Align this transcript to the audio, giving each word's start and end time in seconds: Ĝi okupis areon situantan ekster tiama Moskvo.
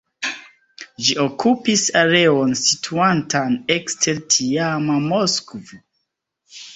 Ĝi 1.07 1.17
okupis 1.23 1.83
areon 1.99 2.55
situantan 2.61 3.53
ekster 3.75 4.23
tiama 4.37 4.97
Moskvo. 5.13 5.79